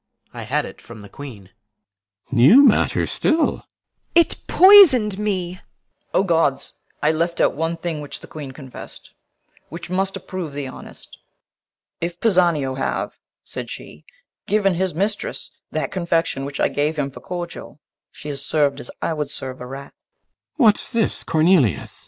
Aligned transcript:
I 0.33 0.45
had 0.49 0.65
it 0.65 0.81
from 0.81 1.01
the 1.01 1.09
Queen. 1.09 1.51
CYMBELINE. 2.31 2.35
New 2.47 2.65
matter 2.65 3.05
still? 3.05 3.43
IMOGEN. 3.51 3.63
It 4.15 4.37
poison'd 4.47 5.19
me. 5.19 5.59
CORNELIUS. 5.59 5.61
O 6.15 6.23
gods! 6.23 6.73
I 7.03 7.11
left 7.11 7.39
out 7.39 7.53
one 7.53 7.77
thing 7.77 8.01
which 8.01 8.19
the 8.21 8.25
Queen 8.25 8.51
confess'd, 8.51 9.11
Which 9.69 9.91
must 9.91 10.15
approve 10.17 10.53
thee 10.53 10.65
honest. 10.65 11.19
'If 11.99 12.19
Pisanio 12.19 12.73
Have' 12.79 13.19
said 13.43 13.69
she 13.69 14.03
'given 14.47 14.73
his 14.73 14.95
mistress 14.95 15.51
that 15.69 15.91
confection 15.91 16.45
Which 16.45 16.59
I 16.59 16.67
gave 16.67 16.97
him 16.97 17.11
for 17.11 17.19
cordial, 17.19 17.79
she 18.11 18.29
is 18.29 18.43
serv'd 18.43 18.79
As 18.79 18.89
I 19.03 19.13
would 19.13 19.29
serve 19.29 19.61
a 19.61 19.67
rat.' 19.67 19.93
CYMBELINE. 19.93 20.55
What's 20.67 20.91
this, 20.91 21.23
Cornelius? 21.23 21.61
CORNELIUS. 21.69 21.99